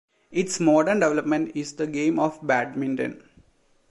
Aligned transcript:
Its 0.31 0.59
modern 0.59 0.99
development 1.01 1.51
is 1.55 1.75
the 1.75 1.85
game 1.85 2.17
of 2.17 2.39
badminton. 2.41 3.21